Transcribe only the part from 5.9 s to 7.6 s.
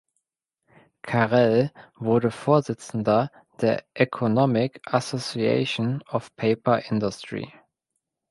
of Paper Industry".